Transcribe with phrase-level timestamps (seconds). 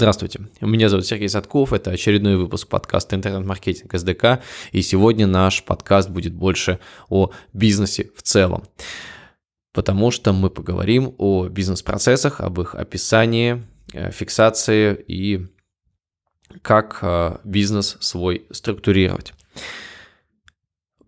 [0.00, 6.08] Здравствуйте, меня зовут Сергей Садков, это очередной выпуск подкаста «Интернет-маркетинг СДК», и сегодня наш подкаст
[6.08, 6.78] будет больше
[7.10, 8.64] о бизнесе в целом,
[9.74, 13.62] потому что мы поговорим о бизнес-процессах, об их описании,
[13.92, 15.46] э, фиксации и
[16.62, 19.34] как э, бизнес свой структурировать.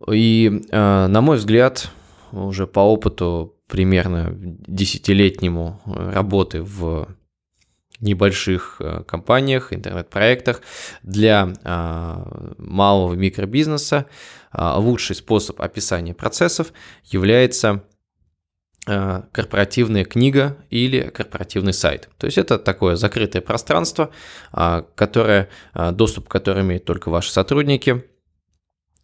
[0.06, 1.90] И, э, на мой взгляд,
[2.30, 7.08] уже по опыту примерно десятилетнему работы в
[8.02, 10.60] небольших э, компаниях, интернет-проектах
[11.02, 14.06] для а, малого микробизнеса
[14.50, 16.72] а, лучший способ описания процессов
[17.04, 17.84] является
[18.86, 22.10] а, корпоративная книга или корпоративный сайт.
[22.18, 24.10] То есть это такое закрытое пространство,
[24.96, 25.48] которое,
[25.92, 28.04] доступ к которому имеют только ваши сотрудники,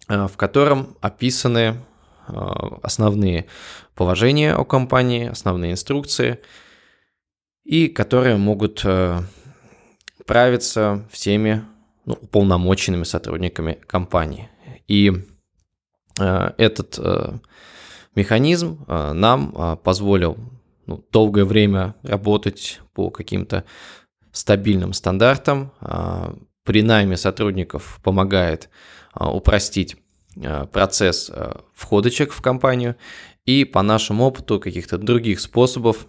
[0.09, 1.85] в котором описаны
[2.83, 3.47] основные
[3.95, 6.41] положения о компании, основные инструкции–
[7.69, 9.21] и которые могут э,
[10.25, 11.67] правиться всеми
[12.07, 14.49] ну, уполномоченными сотрудниками компании.
[14.89, 15.13] И
[16.19, 17.37] э, этот э,
[18.15, 20.39] механизм нам позволил
[20.87, 23.65] ну, долгое время работать по каким-то
[24.33, 25.71] стабильным стандартам.
[26.65, 28.71] При найме сотрудников помогает
[29.15, 29.97] упростить
[30.73, 31.31] процесс
[31.75, 32.97] входочек в компанию
[33.45, 36.09] и по нашему опыту каких-то других способов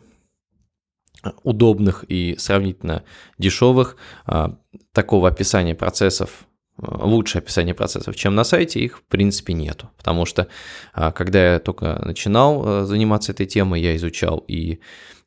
[1.44, 3.04] удобных и сравнительно
[3.38, 4.58] дешевых а,
[4.94, 6.46] такого описания процессов,
[6.82, 9.90] а, лучше описание процессов, чем на сайте, их в принципе нету.
[9.98, 10.48] Потому что
[10.94, 14.80] а, когда я только начинал заниматься этой темой, я изучал и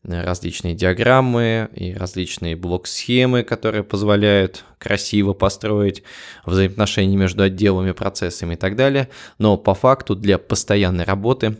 [0.04, 6.02] различные диаграммы, и различные блок-схемы, которые позволяют красиво построить
[6.44, 9.08] взаимоотношения между отделами, процессами и так далее.
[9.38, 11.56] Но по факту для постоянной работы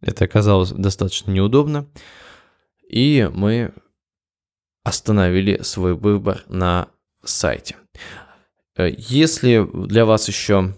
[0.00, 1.86] это оказалось достаточно неудобно.
[2.92, 3.72] И мы
[4.84, 6.88] остановили свой выбор на
[7.24, 7.76] сайте.
[8.76, 10.74] Э, если для вас еще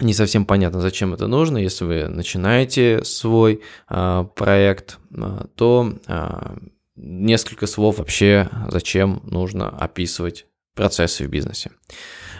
[0.00, 6.56] не совсем понятно, зачем это нужно, если вы начинаете свой э, проект, э, то э,
[6.96, 11.70] несколько слов вообще, зачем нужно описывать процессы в бизнесе.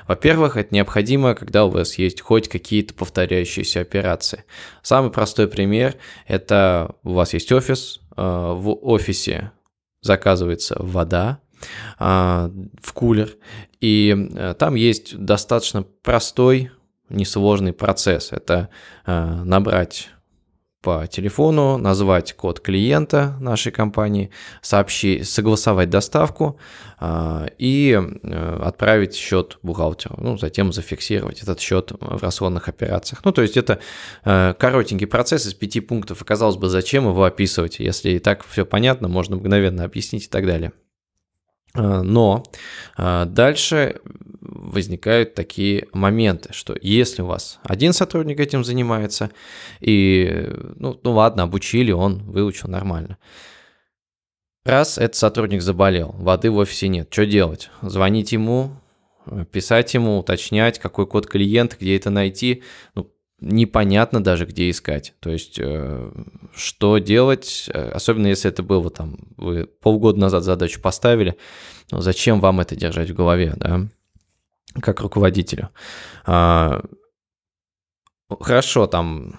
[0.07, 4.45] Во-первых, это необходимо, когда у вас есть хоть какие-то повторяющиеся операции.
[4.83, 5.97] Самый простой пример–
[6.27, 9.53] это у вас есть офис, э, в офисе
[10.01, 11.41] заказывается вода
[11.99, 13.37] а, в кулер,
[13.81, 16.71] и э, там есть достаточно простой,
[17.09, 18.33] несложный процесс.
[18.33, 18.69] Это
[19.07, 20.11] э, набрать
[20.83, 26.59] по телефону, назвать код клиента нашей компании, сообщить, согласовать доставку
[27.01, 27.99] э, и
[28.61, 33.23] отправить счет бухгалтеру, ну, затем зафиксировать этот счет в расходных операциях.
[33.25, 33.79] Ну, то есть это
[34.25, 38.45] э, коротенький процесс из пяти пунктов, и казалось бы, зачем его описывать, если и так
[38.45, 40.73] все понятно, можно мгновенно объяснить и так далее.
[41.75, 42.43] Э, но
[42.99, 44.01] э, дальше
[44.63, 49.31] возникают такие моменты, что если у вас один сотрудник этим занимается,
[49.81, 53.19] и, ну, ну ладно, обучили, он выучил нормально.
[54.65, 57.71] Раз этот сотрудник заболел, воды в офисе нет, что делать?
[57.83, 58.77] Звонить ему,
[59.51, 62.63] писать ему, уточнять, какой код клиента, где это найти.
[62.95, 65.15] Ну, непонятно даже, где искать.
[65.21, 66.13] То есть, э,
[66.55, 71.37] что делать, э, особенно если это было там, вы полгода назад задачу поставили,
[71.91, 73.89] ну, зачем вам это держать в голове, да,
[74.81, 75.71] как руководителю.
[76.25, 76.83] А,
[78.41, 79.39] хорошо, там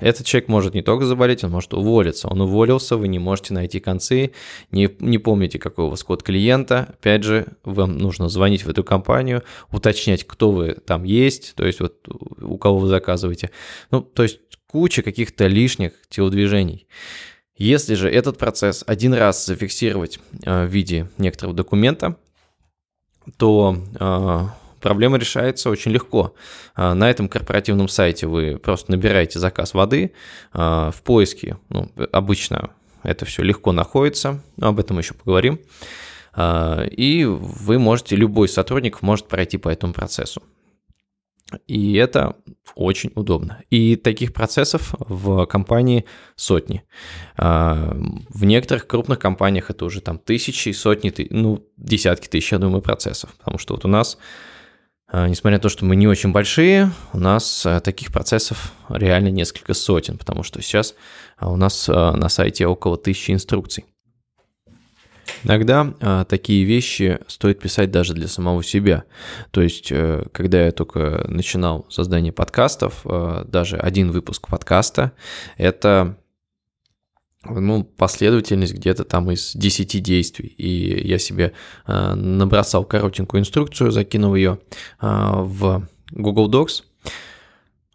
[0.00, 2.28] этот человек может не только заболеть, он может уволиться.
[2.28, 4.32] Он уволился, вы не можете найти концы,
[4.72, 6.94] не, не помните, какой у вас код клиента.
[6.94, 11.80] Опять же, вам нужно звонить в эту компанию, уточнять, кто вы там есть, то есть
[11.80, 13.50] вот у кого вы заказываете.
[13.90, 16.86] Ну, то есть куча каких-то лишних телодвижений.
[17.56, 22.16] Если же этот процесс один раз зафиксировать э, в виде некоторого документа,
[23.36, 24.46] то э,
[24.80, 26.34] проблема решается очень легко.
[26.74, 30.12] А, на этом корпоративном сайте вы просто набираете заказ воды
[30.52, 31.58] а, в поиске.
[31.68, 32.70] Ну, обычно
[33.02, 35.60] это все легко находится, но об этом еще поговорим.
[36.32, 40.42] А, и вы можете, любой сотрудник может пройти по этому процессу.
[41.66, 42.36] И это
[42.74, 43.62] очень удобно.
[43.70, 46.04] И таких процессов в компании
[46.36, 46.84] сотни.
[47.36, 53.34] В некоторых крупных компаниях это уже там тысячи, сотни, ну, десятки тысяч, я думаю, процессов.
[53.38, 54.18] Потому что вот у нас
[55.12, 59.28] а, несмотря на то, что мы не очень большие, у нас а, таких процессов реально
[59.28, 60.94] несколько сотен, потому что сейчас
[61.36, 63.86] а, у нас на сайте около тысячи инструкций.
[65.44, 69.04] Иногда а, такие вещи стоит писать даже для самого себя.
[69.50, 73.04] То есть, э, когда я только начинал создание подкастов,
[73.46, 75.12] даже один выпуск подкаста–
[75.56, 76.16] это
[77.44, 80.48] ну, последовательность где-то там из 10 действий.
[80.48, 81.52] И я себе
[81.86, 84.58] э, набросал коротенькую инструкцию, закинул ее
[85.00, 86.82] э, в Google Docs,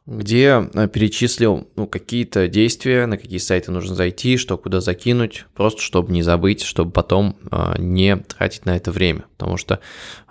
[0.05, 5.81] где э, перечислил ну, какие-то действия, на какие сайты нужно зайти, что куда закинуть, просто
[5.81, 9.25] чтобы не забыть, чтобы потом э, не тратить на это время.
[9.37, 9.79] Потому что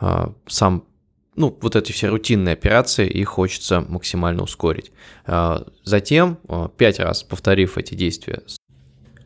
[0.00, 0.85] э, сам
[1.37, 4.93] ну, вот эти все рутинные операции, их хочется максимально ускорить.
[5.26, 8.43] Э, затем, э, пять раз повторив эти действия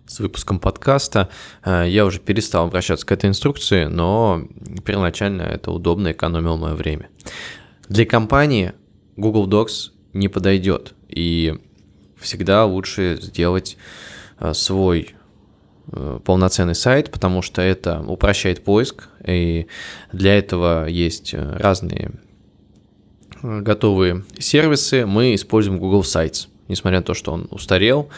[0.07, 1.29] с выпуском подкаста.
[1.63, 4.43] Э, я уже перестал обращаться к этой инструкции, но
[4.87, 7.11] первоначально это удобно экономило мое время.
[7.91, 8.73] Для компании
[9.17, 11.59] Google Docs не подойдет, и
[12.17, 13.77] всегда лучше сделать
[14.39, 15.15] э, свой
[15.93, 19.67] э, полноценный сайт, потому что это упрощает поиск, и
[20.13, 22.13] для этого есть разные
[23.43, 25.07] готовые сервисы.
[25.07, 28.11] Мы используем Google Sites несмотря на то, что он устарел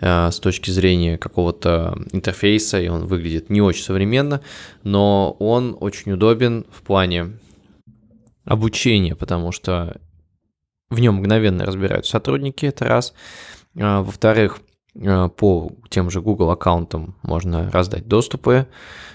[0.00, 4.40] э, с точки зрения какого-то интерфейса, и он выглядит не очень современно,
[4.84, 7.32] но он очень удобен в плане
[8.44, 10.00] обучения, потому что
[10.90, 13.14] в нем мгновенно разбираются сотрудники, это раз.
[13.78, 14.60] А, во-вторых,
[14.94, 18.66] э, по тем же Google аккаунтам можно раздать доступы,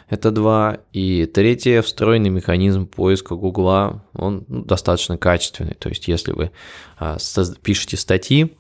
[0.10, 0.80] это два.
[0.92, 5.74] И третье, встроенный механизм поиска Google, он ну, достаточно качественный.
[5.74, 6.52] То есть, если вы
[7.00, 7.18] а,
[7.64, 8.54] пишете статьи,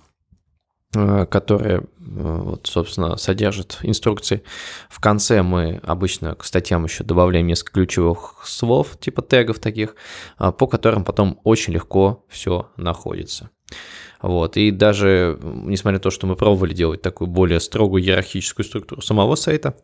[0.91, 4.43] которые, э, вот, собственно, содержат инструкции.
[4.89, 9.95] В конце мы обычно к статьям еще добавляем несколько ключевых слов, типа тегов таких,
[10.38, 13.49] э, по которым потом очень легко все находится.
[14.21, 14.57] Вот.
[14.57, 19.35] И даже, несмотря на то, что мы пробовали делать такую более строгую иерархическую структуру самого
[19.35, 19.77] сайта,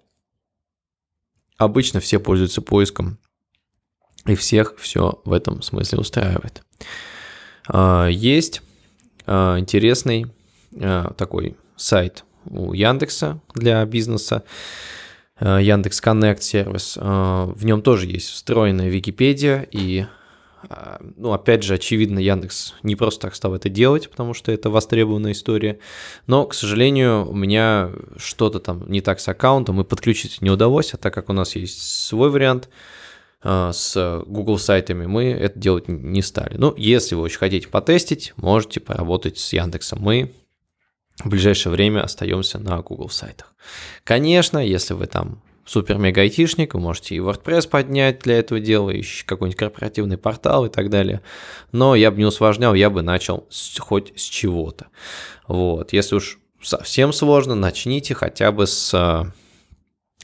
[1.58, 3.18] обычно все пользуются поиском,
[4.26, 6.62] и всех все в этом смысле устраивает.
[8.10, 8.62] Есть
[9.26, 10.37] интересный Э,
[10.80, 14.44] такой сайт у Яндекса для бизнеса,
[15.40, 16.98] э, Яндекс Коннект сервис.
[17.00, 20.06] Э, в нем тоже есть встроенная Википедия, и,
[21.16, 25.34] ну, опять же, очевидно, Яндекс не просто так стал это делать, потому что это востребованная
[25.34, 25.80] история.
[26.26, 30.94] Но, к сожалению, у меня что-то там не так с аккаунтом, и подключить не удалось,
[30.94, 32.70] а так как у нас есть свой вариант,
[33.44, 36.58] с Google сайтами мы это делать не стали.
[36.58, 40.00] Ну, если вы очень хотите потестить, можете поработать с Яндексом.
[40.02, 40.34] Мы
[41.24, 43.54] в ближайшее время остаемся на Google сайтах.
[44.04, 49.58] Конечно, если вы там супер-мега-айтишник, вы можете и WordPress поднять для этого дела, и какой-нибудь
[49.58, 51.22] корпоративный портал и так далее.
[51.72, 54.88] Но я бы не усложнял, я бы начал с, хоть с чего-то.
[55.48, 59.34] Вот, если уж совсем сложно, начните хотя бы с...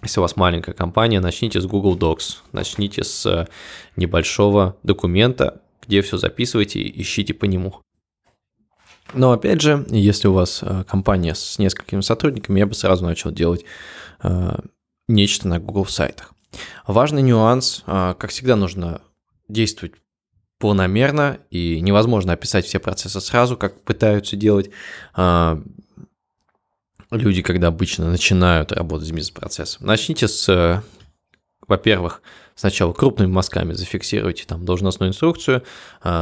[0.01, 3.48] Если у вас маленькая компания, начните с Google Docs, начните с
[3.95, 7.82] небольшого документа, где все записывайте и ищите по нему.
[9.11, 13.31] Но опять же, если у вас э, компания с несколькими сотрудниками, я бы сразу начал
[13.31, 13.65] делать
[14.23, 14.59] э,
[15.07, 16.33] нечто на Google сайтах.
[16.88, 19.01] Важный нюанс, э, как всегда, нужно
[19.47, 19.94] действовать
[20.57, 24.69] планомерно, и невозможно описать все процессы сразу, как пытаются делать
[27.11, 29.85] люди, когда обычно начинают работать с бизнес-процессом.
[29.85, 30.81] Начните с,
[31.67, 32.21] во-первых,
[32.56, 35.63] сначала крупными мазками зафиксируйте там должностную инструкцию,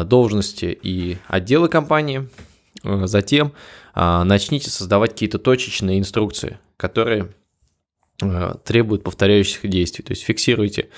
[0.06, 2.28] должности и отделы компании–
[2.84, 3.54] затем
[3.94, 7.34] а, начните создавать какие-то точечные инструкции, которые
[8.22, 10.04] э, требуют повторяющихся действий.
[10.04, 10.90] То есть фиксируйте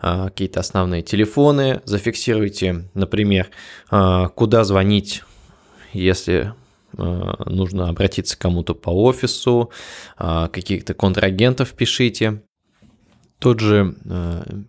[0.00, 3.48] а, какие-то основные телефоны, зафиксируйте, например,
[3.90, 5.22] а, куда звонить,
[5.92, 6.54] если
[6.94, 9.70] нужно обратиться к кому-то по офису,
[10.18, 12.42] каких-то контрагентов пишите.
[13.38, 13.96] Тот же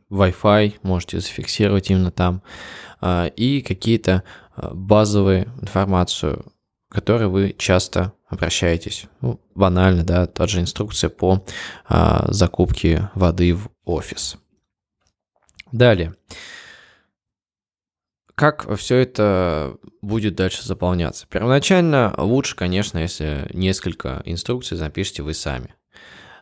[0.09, 2.41] Wi-Fi можете зафиксировать именно там.
[3.35, 4.23] И какие-то
[4.55, 6.45] базовые информацию
[6.93, 9.05] которой вы часто обращаетесь.
[9.21, 11.43] Ну, банально, да, та же инструкция по
[11.85, 14.37] а, закупке воды в офис.
[15.71, 16.15] Далее.
[18.35, 21.27] Как все это будет дальше заполняться?
[21.27, 25.75] Первоначально лучше, конечно, если несколько инструкций запишите вы сами.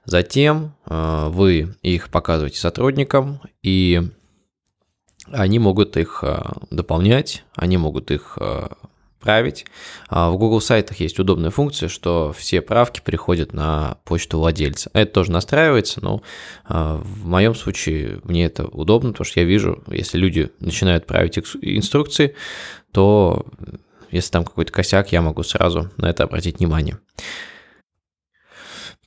[0.05, 4.01] Затем э, вы их показываете сотрудникам, и
[5.31, 6.41] они могут их э,
[6.71, 8.67] дополнять, они могут их э,
[9.21, 9.65] править.
[10.09, 14.89] А в Google сайтах есть удобная функция, что все правки приходят на почту владельца.
[14.93, 16.21] Это тоже настраивается, но
[16.65, 21.37] а, в моем случае мне это удобно, потому что я вижу, если люди начинают править
[21.37, 22.35] инструкции,
[22.91, 23.45] то
[24.09, 26.97] если там какой-то косяк, я могу сразу на это обратить внимание.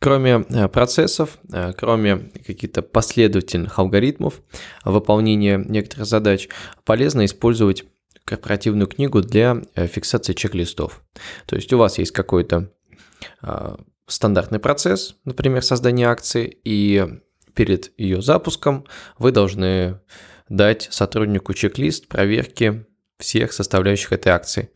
[0.04, 4.42] Кроме э, процессов, э, кроме каких-то последовательных алгоритмов
[4.84, 6.48] выполнения некоторых задач,
[6.84, 7.84] полезно использовать
[8.24, 11.02] корпоративную книгу для э, фиксации чек-листов.
[11.46, 12.72] То есть у вас есть какой-то
[13.42, 17.20] а, стандартный процесс, например, создания акции, и
[17.54, 18.86] перед ее запуском
[19.18, 20.00] вы должны
[20.48, 22.86] дать сотруднику чек-лист проверки
[23.18, 24.70] всех составляющих этой акции.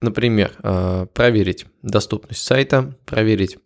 [0.00, 3.58] Например, э, проверить доступность сайта, проверить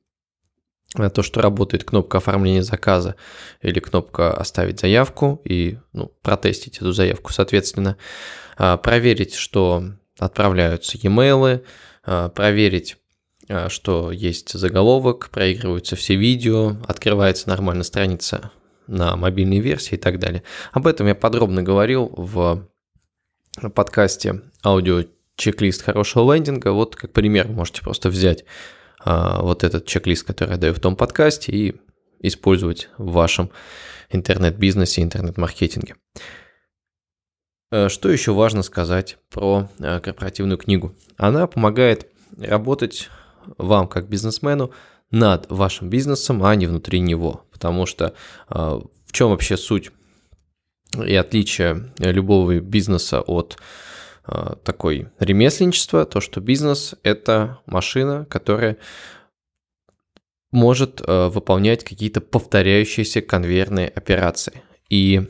[0.95, 3.16] то, что работает кнопка оформления заказа
[3.61, 7.97] или кнопка оставить заявку и ну, протестить эту заявку, соответственно,
[8.59, 9.85] э, проверить, что
[10.18, 11.62] отправляются e-mail,
[12.30, 12.97] проверить
[13.49, 18.52] Э, что есть заголовок, проигрываются все видео, открывается нормально страница
[18.87, 20.42] на мобильной версии и так далее.
[20.73, 22.68] Об этом я подробно говорил в
[23.75, 25.04] подкасте аудио
[25.37, 26.73] чек-лист хорошего лендинга.
[26.73, 28.45] Вот как пример можете просто взять
[29.41, 31.81] вот этот чек-лист, который я даю в том подкасте, и
[32.21, 33.50] использовать в вашем
[34.11, 35.95] интернет-бизнесе, интернет-маркетинге.
[37.71, 40.95] Э, что еще важно сказать про э, корпоративную книгу?
[41.17, 43.09] Она помогает работать
[43.57, 44.73] вам как бизнесмену
[45.11, 47.45] над вашим бизнесом, а не внутри него.
[47.50, 48.15] Потому что
[48.49, 49.91] а, в чем вообще суть
[50.95, 53.88] и отличие любого бизнеса от а,
[54.65, 58.77] такой ремесленничества, то что бизнес– это машина, которая
[60.51, 64.63] может а, выполнять какие-то повторяющиеся конвейерные операции.
[64.89, 65.23] И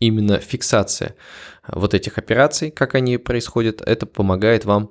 [0.00, 1.14] именно фиксация
[1.68, 4.90] вот этих операций, как они происходят, это помогает вам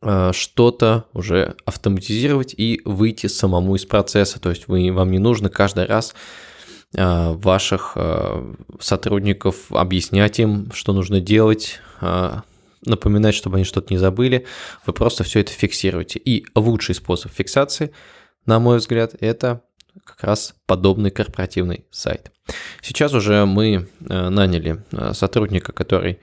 [0.00, 4.40] Э, что-то уже автоматизировать и выйти самому из процесса.
[4.40, 6.14] То есть вы, вам не нужно каждый раз э,
[6.92, 11.80] ваших э, сотрудников объяснять им, что нужно делать,
[12.86, 14.46] напоминать, чтобы они что-то не забыли.
[14.86, 16.18] Вы просто все это фиксируете.
[16.18, 17.92] И лучший способ фиксации,
[18.46, 19.62] на мой взгляд, это
[20.04, 22.30] как раз подобный корпоративный сайт.
[22.80, 26.20] Сейчас уже мы наняли сотрудника, который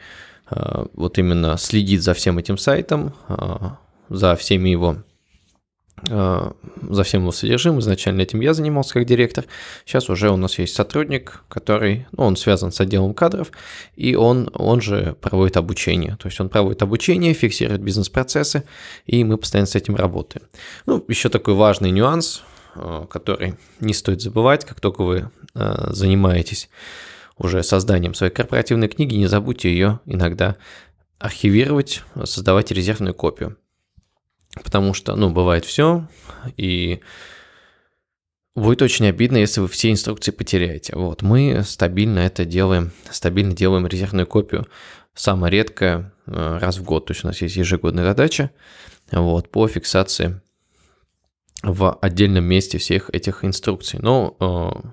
[0.50, 3.58] Э, вот именно следит за всем этим сайтом, э,
[4.10, 5.15] за всеми его э,
[6.04, 7.80] за всем его содержимым.
[7.80, 9.46] Изначально этим я занимался как директор.
[9.86, 13.52] Сейчас уже у нас есть сотрудник, который, ну, он связан с отделом кадров,
[13.96, 16.18] и он, он же проводит обучение.
[16.20, 18.66] То есть он проводит обучение, фиксирует бизнес-процессы,
[19.06, 20.46] и мы постоянно с этим работаем.
[20.86, 22.44] Ну, еще такой важный нюанс,
[23.10, 26.70] который не стоит забывать, как только вы занимаетесь
[27.38, 30.58] уже созданием своей корпоративной книги, не забудьте ее иногда
[31.20, 33.58] архивировать, создавать резервную копию.
[34.64, 36.08] Потому что, ну, бывает все,
[36.58, 37.02] и
[38.56, 40.96] будет очень обидно, если вы все инструкции потеряете.
[40.96, 44.68] Вот, мы стабильно это делаем, стабильно делаем резервную копию.
[45.14, 48.52] Самое редкое э, раз в год, то есть у нас есть ежегодная задача
[49.12, 50.42] вот, по фиксации
[51.64, 54.00] в отдельном месте всех этих инструкций.
[54.02, 54.88] Но э,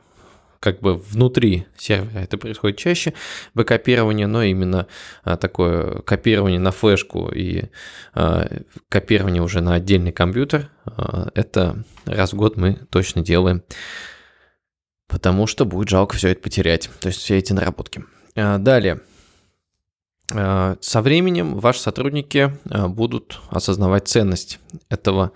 [0.63, 3.15] как бы внутри сервера это происходит чаще,
[3.53, 4.87] бэкопирование, но именно
[5.25, 7.65] а, такое копирование на флешку и
[8.15, 8.47] а,
[8.89, 13.65] копирование уже на отдельный компьютер, а, это раз в год мы точно делаем,
[15.09, 18.05] потому что будет жалко все это потерять, то есть все эти наработки.
[18.37, 19.01] Далее.
[20.31, 25.33] Со временем ваши сотрудники будут осознавать ценность этого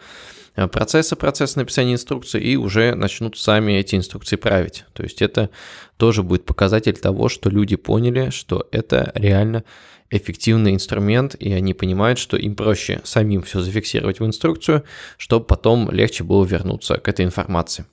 [0.73, 4.85] процесса, процесса написания инструкции, и уже начнут сами эти инструкции править.
[4.95, 5.51] То есть это
[5.97, 9.65] тоже будет показатель того, что люди поняли, что это реально
[10.11, 14.85] эффективный инструмент, и они понимают, что им проще самим все зафиксировать в инструкцию,
[15.19, 17.85] чтобы потом легче было вернуться к этой информации.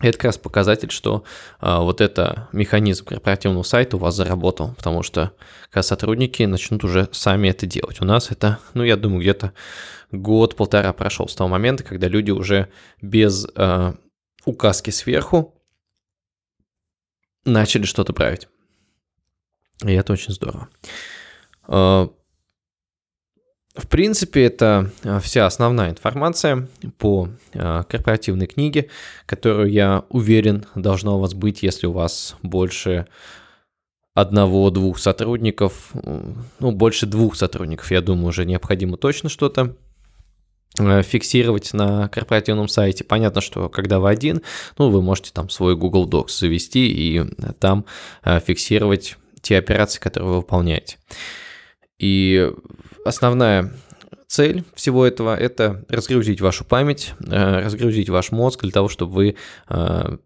[0.00, 1.24] Это как раз показатель, что
[1.58, 5.32] а, вот это механизм корпоративного сайта у вас заработал, потому что
[5.70, 8.00] как сотрудники начнут уже сами это делать.
[8.00, 9.52] У нас это, ну, я думаю, где-то
[10.12, 12.68] год-полтора прошел с того момента, когда люди уже
[13.02, 13.96] без а,
[14.44, 15.60] указки сверху
[17.44, 18.46] начали что-то править.
[19.84, 20.68] И это очень здорово.
[21.64, 22.08] А,
[23.78, 26.66] в принципе, это а, вся основная информация
[26.98, 28.88] по а, корпоративной книге,
[29.24, 33.06] которую, я уверен, должна у вас быть, если у вас больше
[34.14, 35.92] одного-двух сотрудников,
[36.58, 39.76] ну, больше двух сотрудников, я думаю, уже необходимо точно что-то
[40.76, 43.04] а, фиксировать на корпоративном сайте.
[43.04, 44.42] Понятно, что когда вы один,
[44.76, 47.24] ну, вы можете там свой Google Docs завести и
[47.60, 47.84] там
[48.24, 50.96] фиксировать те операции, которые вы выполняете.
[52.00, 52.52] И
[53.04, 53.72] основная
[54.26, 59.36] цель всего этого– это разгрузить вашу память, э, разгрузить ваш мозг для того, чтобы вы
[59.68, 60.16] э,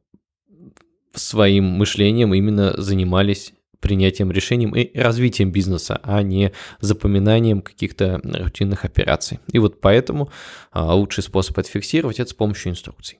[1.14, 9.40] своим мышлением именно занимались принятием решений и развитием бизнеса, а не запоминанием каких-то рутинных операций.
[9.50, 10.30] И вот поэтому
[10.70, 13.18] а, лучший способ это фиксировать– это с помощью инструкций.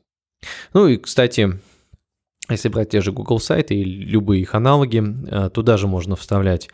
[0.73, 1.59] Ну и, кстати,
[2.53, 6.69] если брать те же Google сайты и любые их аналоги, э, туда же можно вставлять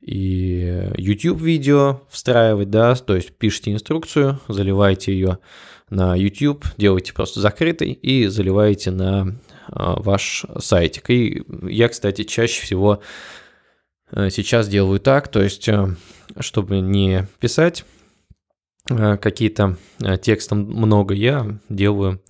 [0.00, 5.38] и YouTube видео встраивать, да, то есть пишите инструкцию, заливаете ее
[5.90, 9.32] на YouTube, делаете просто закрытый и заливаете на э,
[9.74, 11.10] ваш сайтик.
[11.10, 13.00] И я, кстати, чаще всего
[14.12, 15.68] э, сейчас делаю так, то есть
[16.38, 17.84] чтобы не писать
[18.86, 19.76] какие-то
[20.22, 22.20] текстом много, я делаю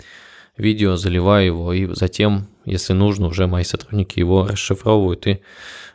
[0.60, 5.42] видео, заливаю его, и затем, если нужно, уже мои сотрудники его расшифровывают и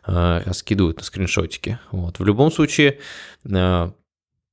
[0.07, 1.79] э, раскидывают на скриншотики.
[1.91, 2.19] Вот.
[2.19, 3.00] В любом случае,
[3.45, 3.91] э,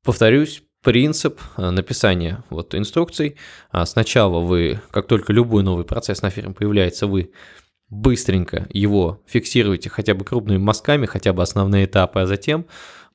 [0.05, 3.37] повторюсь, принцип э, написания вот инструкций.
[3.71, 7.33] А сначала вы, как только любой новый процесс на фирме появляется, вы
[7.89, 12.67] быстренько его фиксируете хотя бы крупными мазками, хотя бы основные этапы, а затем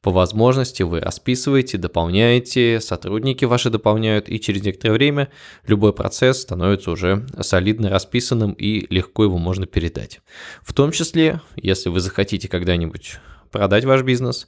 [0.01, 5.29] по возможности вы расписываете, дополняете, сотрудники ваши дополняют, и через некоторое время
[5.65, 10.19] любой процесс становится уже солидно расписанным и легко его можно передать.
[10.61, 13.19] В том числе, если вы захотите когда-нибудь
[13.51, 14.47] продать ваш бизнес,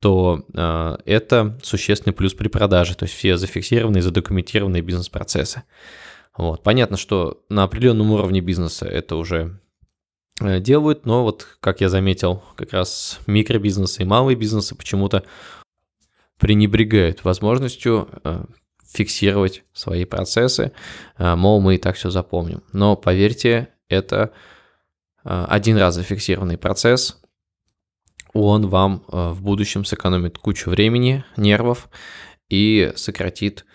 [0.00, 5.62] то э, это существенный плюс при продаже, то есть все зафиксированные, задокументированные бизнес-процессы.
[6.36, 6.62] Вот.
[6.62, 9.60] Понятно, что на определенном уровне бизнеса это уже
[10.40, 15.24] делают, но вот, как я заметил, как раз микробизнесы и малые бизнесы почему-то
[16.38, 18.44] пренебрегают возможностью э,
[18.86, 20.72] фиксировать свои процессы,
[21.18, 22.62] э, мол, мы и так все запомним.
[22.72, 24.32] Но поверьте, это
[25.22, 27.20] один раз зафиксированный процесс,
[28.32, 31.90] он вам в будущем сэкономит кучу времени, нервов
[32.48, 33.66] и сократит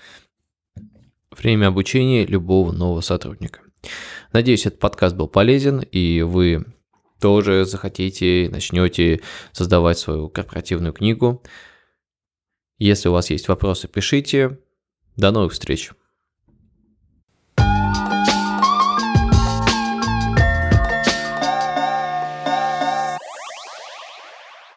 [1.29, 3.61] время обучения любого нового сотрудника.
[4.33, 6.65] Надеюсь, этот подкаст был полезен, и вы
[7.19, 11.43] тоже захотите, начнете создавать свою корпоративную книгу.
[12.77, 14.59] Если у вас есть вопросы, пишите.
[15.15, 15.91] До новых встреч!